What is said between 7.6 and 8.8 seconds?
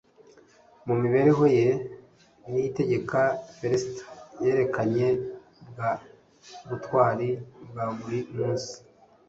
bwa buri munsi